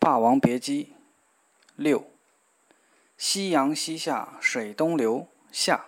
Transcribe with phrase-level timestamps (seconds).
[0.00, 0.92] 霸王别姬，
[1.74, 2.08] 六。
[3.16, 5.26] 夕阳西下，水东流。
[5.50, 5.86] 下。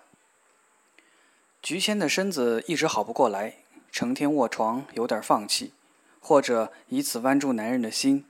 [1.62, 3.58] 菊仙的身子一直好不过来，
[3.92, 5.72] 成天卧床，有点放弃，
[6.20, 8.26] 或者以此弯住男人的心，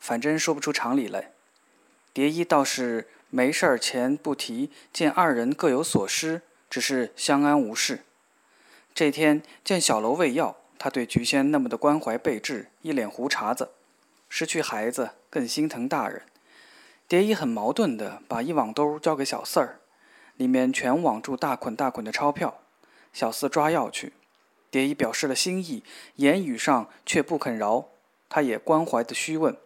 [0.00, 1.32] 反正说不出常理来。
[2.14, 6.40] 蝶衣倒是没事儿前不提，见二人各有所失，
[6.70, 8.04] 只是相安无事。
[8.94, 13.72] 这天见小楼喂药，他对菊仙那么的关怀备至，一脸胡茬子。
[14.30, 16.22] 失去孩子更心疼大人。
[17.06, 19.80] 蝶衣很矛盾的把一网兜交给小四儿，
[20.36, 22.60] 里面全网住大捆大捆的钞票。
[23.12, 24.12] 小四抓药去，
[24.70, 25.82] 蝶衣表示了心意，
[26.16, 27.88] 言语上却不肯饶。
[28.28, 29.56] 他也关怀的虚问：“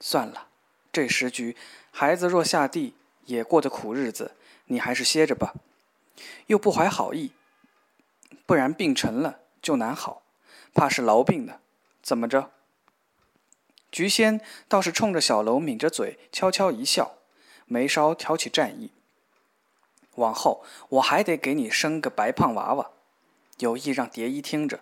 [0.00, 0.46] 算了，
[0.90, 1.54] 这时局，
[1.90, 2.94] 孩子若下地
[3.26, 4.32] 也过的苦日子，
[4.64, 5.52] 你还是歇着吧。
[6.46, 7.32] 又不怀好意，
[8.46, 10.22] 不然病沉了就难好，
[10.72, 11.60] 怕是痨病呢。
[12.02, 12.50] 怎么着？”
[13.90, 17.16] 菊仙倒是冲着小楼抿着嘴，悄悄一笑，
[17.66, 18.92] 眉梢挑起战意。
[20.16, 22.90] 往后我还得给你生个白胖娃娃，
[23.58, 24.80] 有意让蝶衣听着。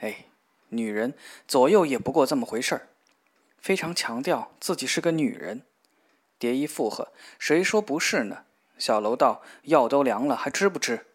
[0.00, 0.26] 哎，
[0.70, 1.14] 女人
[1.46, 2.88] 左右也不过这么回事儿，
[3.58, 5.62] 非常强调自己是个女人。
[6.38, 8.44] 蝶衣附和：“谁说不是呢？”
[8.78, 11.06] 小楼道：“药都凉了，还吃不吃？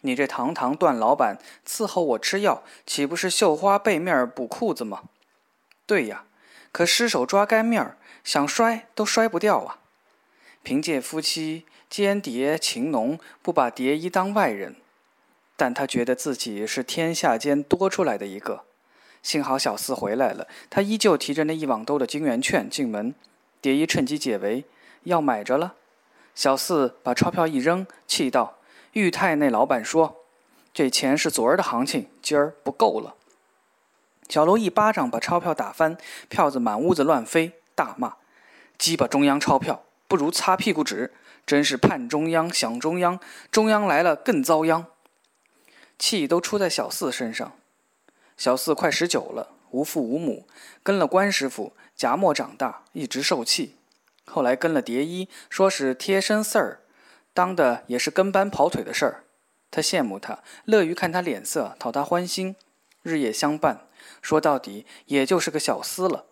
[0.00, 5.04] 你这堂堂段老板伺候我吃药，岂不是绣花背面补裤子吗？”
[5.86, 6.24] 对呀。
[6.76, 9.78] 可失手抓干面儿，想摔都摔不掉啊！
[10.62, 14.76] 凭借夫妻间谍情浓，不把蝶衣当外人，
[15.56, 18.64] 但他觉得自己是天下间多出来的一个。
[19.22, 23.14] 幸好小四回来了，他依旧提着那一网兜的金圆券进门。
[23.62, 24.66] 蝶衣趁机解围，
[25.04, 25.76] 要买着了。
[26.34, 28.58] 小四把钞票一扔，气道
[28.92, 30.26] ：“裕泰那老板说，
[30.74, 33.14] 这钱是昨儿的行情，今儿不够了。”
[34.28, 35.96] 小楼一巴掌把钞票打翻，
[36.28, 38.16] 票子满屋子乱飞，大骂
[38.76, 41.12] ：“鸡巴中央钞票，不如擦屁股纸！
[41.46, 43.20] 真是盼中央，想中央，
[43.52, 44.86] 中央来了更遭殃。”
[45.98, 47.52] 气都出在小四身上。
[48.36, 50.46] 小四快十九了，无父无母，
[50.82, 53.76] 跟了关师傅夹磨长大，一直受气。
[54.26, 56.80] 后来跟了蝶衣，说是贴身四儿，
[57.32, 59.24] 当的也是跟班跑腿的事儿。
[59.70, 62.56] 他羡慕他，乐于看他脸色，讨他欢心，
[63.06, 63.86] 日夜相伴。
[64.20, 66.26] 说到底，也就是个小厮了。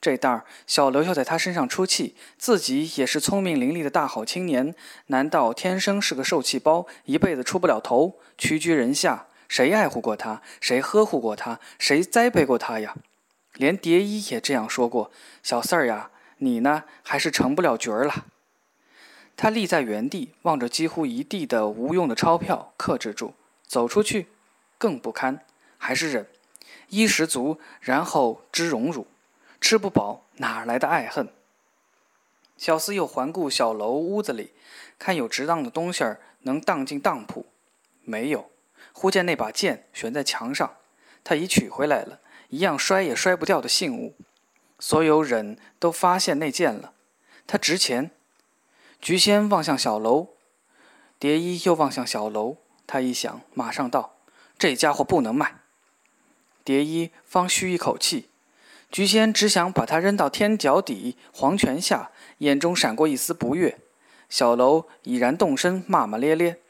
[0.00, 4.74] 这当儿，小刘要在他身上出气，自己也是聪明伶俐的大好青年，
[5.06, 9.26] 难道天生是个受气包，一辈子出不了头，屈居人下？
[9.48, 10.42] 谁爱护过他？
[10.60, 11.58] 谁呵护过他？
[11.78, 12.94] 谁栽培过他呀？
[13.54, 15.10] 连蝶衣也这样说过
[15.42, 18.26] ：“小四儿呀，你呢，还是成不了角儿了。”
[19.36, 23.34] 他立在原地，望着几乎一地的无用的钞票，克制住，
[23.66, 24.28] 走出去
[24.76, 25.40] 更不堪，
[25.78, 26.26] 还是忍。
[26.90, 29.06] 衣食足，然后知荣辱；
[29.60, 31.28] 吃不饱，哪来的爱恨？
[32.56, 34.52] 小厮又环顾小楼屋子里，
[34.98, 37.46] 看有值当的东西儿能当进当铺，
[38.02, 38.50] 没有。
[38.92, 40.76] 忽见那把剑悬在墙上，
[41.22, 44.16] 他已取回来了，一样摔也摔不掉的信物。
[44.80, 46.94] 所有人都发现那剑了，
[47.46, 48.10] 它值钱。
[49.00, 50.30] 菊仙望向小楼，
[51.18, 52.56] 蝶衣又望向小楼，
[52.86, 54.16] 他一想，马上道
[54.58, 55.57] ：“这家伙不能卖。”
[56.68, 58.28] 蝶衣方吁一口气，
[58.90, 63.78] 菊仙只想把他扔到天脚底黄泉下，眼中闪过一丝不悦。
[64.28, 66.60] 小楼已然动身，骂骂咧咧：“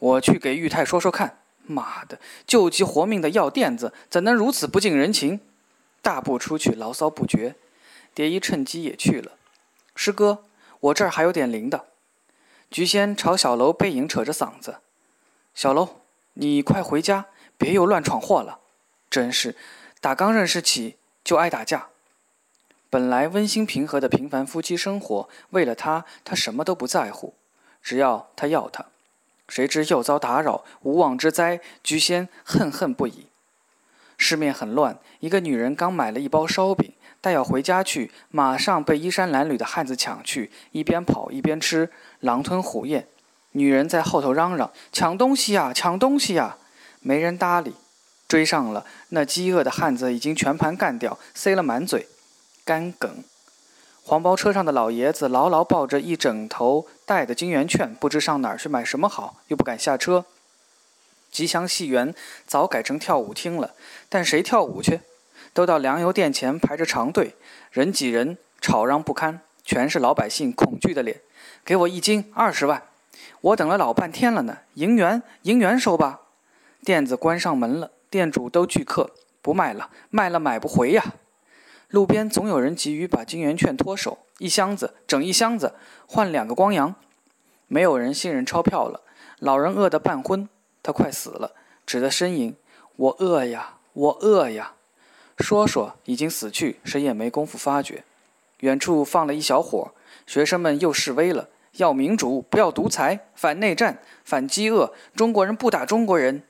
[0.00, 5.40] 我去给玉太说说看，妈的，救急活命的药垫子，怎能如此不近人情？”
[6.00, 7.56] 大步出去，牢骚不绝。
[8.14, 9.32] 蝶衣趁机也去了。
[9.94, 10.44] 师哥，
[10.80, 11.88] 我这儿还有点灵的。
[12.70, 14.78] 菊仙朝小楼背影扯着嗓子
[15.54, 16.00] ：“小楼，
[16.32, 17.26] 你快回家，
[17.58, 18.60] 别又乱闯祸了。”
[19.14, 19.54] 真是，
[20.00, 21.86] 打刚认识起就爱打架。
[22.90, 27.34] 本来温馨平和的平凡夫妻生活，为了他，他什么都不在乎，
[27.80, 28.86] 只要他要他。
[29.46, 33.28] 谁知又遭打扰，无妄之灾，菊仙恨恨不已。
[34.18, 43.06] 市面很乱，一个女人刚买了一包烧饼，待要回家去，马上被衣衫褴褛的汉子抢去，一边跑一边吃，狼吞虎咽。
[43.52, 46.58] 女人在后头嚷嚷：“抢东西呀，抢东西呀！”
[46.98, 47.76] 没人搭理。
[48.34, 52.08] 追上了，那饥饿的汉子已经全盘干掉，塞了满嘴
[52.64, 53.22] 干梗。
[54.02, 60.24] 黄包车上的老爷子牢牢抱着一整头带的金圆券，不知上哪儿去买什么好，又不敢下车。
[61.30, 62.12] 吉祥戏园
[62.44, 63.74] 早改成跳舞厅了，
[64.08, 65.02] 但谁跳舞去？
[65.52, 67.36] 都到粮油店前排着长队，
[67.70, 71.20] 人挤人，吵嚷不堪，全是老百姓恐惧的脸。
[71.64, 72.82] 给我一斤二十万，
[73.42, 74.58] 我等了老半天了呢。
[74.74, 76.22] 银元，银元收吧。
[76.82, 77.92] 店子关上门了。
[78.14, 79.10] 店主都拒客，
[79.42, 81.14] 不卖了，卖了买不回呀。
[81.88, 85.74] 路边总有人急于把金圆券脱手，一箱子，整一箱子，
[86.06, 86.94] 换两个光洋。
[87.66, 89.00] 没有人信任钞票了。
[89.40, 90.48] 老人饿得半昏，
[90.80, 92.54] 他快死了，只得呻吟
[92.94, 94.74] ：“我饿呀，我饿呀！”
[95.38, 98.04] 说说已经死去，谁也没工夫发觉。
[98.60, 99.92] 远处放了一小伙，
[100.24, 106.44] 学生们又示威了：要民主，不要独裁，反内战，反饥饿，中国人不打中国人。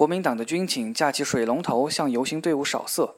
[0.00, 3.16] 国民党的军警架起水龙头向游行队伍扫射，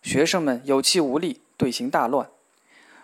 [0.00, 2.30] 学生们有气无力，队形大乱。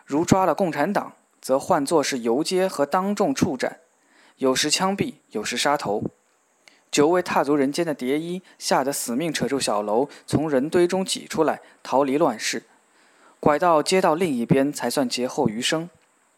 [0.06, 3.80] 如抓了共产党，则换作是游街和当众处斩，
[4.38, 6.04] 有时枪毙，有时杀头。
[6.90, 12.62] 久未踏足人间的蝶衣吓得死命扯住小楼，从人堆中挤出来，逃离乱世，
[13.38, 15.90] 拐到街道另一边，才算劫后余生。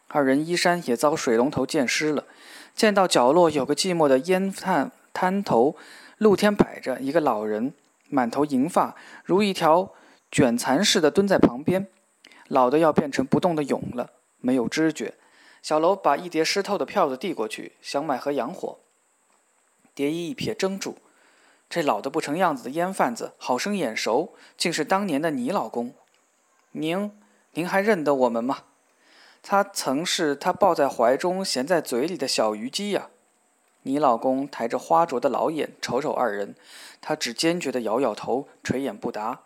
[0.09, 2.25] 二人衣衫也遭水龙头溅湿了。
[2.75, 5.77] 见到角落有个寂寞的烟炭滩头。
[6.19, 7.73] 露天摆着一个老人，
[8.09, 8.95] 满头银发，
[9.25, 9.95] 如一条
[10.31, 11.89] 卷蚕似的蹲在旁边，
[12.49, 15.15] 老的要变成不动的蛹了，没有知觉。
[15.63, 18.79] 小楼把一叠湿透的票子递过去，想买盒洋火。
[19.95, 20.99] 蝶衣一瞥怔住，
[21.69, 25.95] 这老的不成样子的烟贩子，好生眼熟，竟是当年的你老公。
[26.73, 27.13] 您，
[27.55, 28.65] 您还认得我们吗？
[29.43, 33.09] 他曾是他抱在怀中、衔在嘴里的小虞姬呀。
[33.89, 36.55] 你老公抬着花灼的老眼瞅瞅二人，
[37.01, 39.41] 他只坚决地摇摇头，垂眼不答。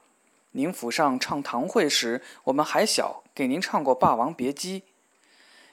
[0.51, 4.81] 您府上唱堂会时，我们还小，给您唱过《霸王别姬》。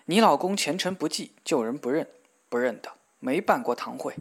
[0.06, 2.08] 你老公前程不济，旧人不认，
[2.48, 4.14] 不认得，没办过堂会。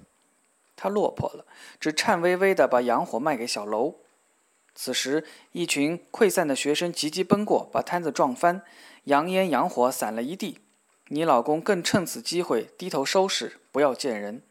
[0.74, 1.44] 他落魄了，
[1.78, 3.96] 只颤巍巍地把洋火卖给小楼。
[4.74, 8.62] 此时，一群溃散的学生急急奔过，把摊子撞翻，
[9.04, 10.60] 洋烟洋火散了一地。
[11.08, 14.42] 你老公更趁此机会低头收拾，不要见人。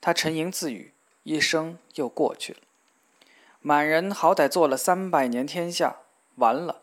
[0.00, 0.92] 他沉吟自语，
[1.22, 2.58] 一生又过去了。
[3.60, 5.96] 满人好歹做了三百年天下，
[6.36, 6.82] 完了。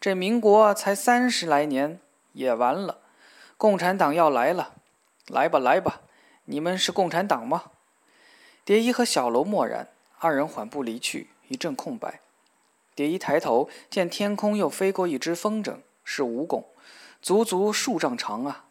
[0.00, 2.00] 这民国才三十来年，
[2.32, 2.98] 也完了。
[3.56, 4.74] 共产党要来了，
[5.26, 6.02] 来吧来吧，
[6.44, 7.72] 你们是共产党吗？
[8.64, 12.20] 蝶衣和小楼默然，二人缓步离去，一阵空白。
[12.94, 16.64] 蝶衣抬头见天空又飞过一只风筝，是蜈蚣。
[17.20, 18.64] 足足数丈长啊！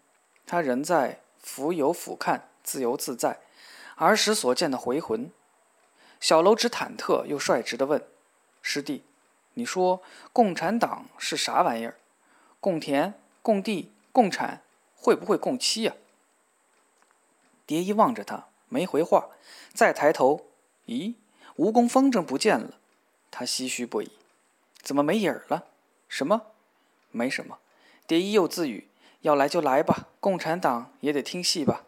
[0.46, 3.42] 他仍在俯有俯瞰，自由自在。
[3.96, 5.32] 儿时所见的回魂。
[6.20, 8.08] 小楼只忐忑又率直地问
[8.62, 9.04] ：“师弟，
[9.56, 10.02] 你说
[10.32, 11.98] 共产党是啥玩意儿？
[12.60, 14.62] 共田、共地、共产，
[14.96, 15.94] 会不会共妻呀？”
[17.68, 19.30] 蝶衣望着他，没回话。
[19.74, 20.48] 再抬头，
[20.86, 21.16] 咦，
[21.58, 22.80] 蜈蚣风筝不见了。
[23.30, 24.12] 他唏嘘不已
[24.82, 25.66] ：“怎么没影儿了？
[26.08, 26.54] 什么？
[27.12, 27.60] 没什么。”
[28.08, 28.88] 蝶衣又自语
[29.22, 31.84] ：“要来就来吧，共产党也得听戏吧。”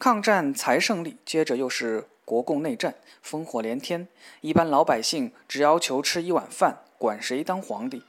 [0.00, 4.08] 抗战才胜利，接着又是国共内战，烽火连天。
[4.40, 8.02] 一般老百姓只要求吃一碗饭，管谁当皇帝。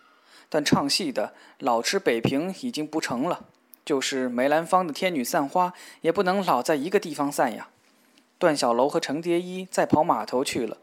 [0.48, 3.46] 但唱戏的老吃北平已经不成了，
[3.84, 5.70] 就是梅兰芳的《天女散花》，
[6.02, 7.68] 也不能老在一个地方散呀。
[8.38, 10.78] 段小楼和程蝶衣再跑码头去了，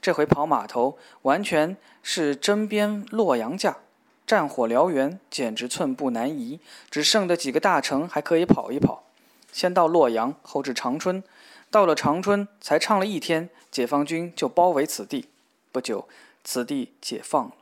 [0.00, 3.78] 这回跑码头完全是针砭洛阳架。
[4.26, 6.60] 战火燎原，简直寸步难移。
[6.90, 9.04] 只剩的几个大城还可以跑一跑。
[9.52, 11.22] 先到洛阳，后至长春。
[11.70, 15.28] 到了长春，才唱了一天，解放军就包围此地。
[15.72, 16.08] 不久，
[16.44, 17.52] 此地解放了。